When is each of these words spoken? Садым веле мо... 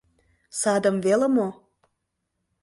Садым 0.59 0.97
веле 1.05 1.27
мо... 1.35 1.47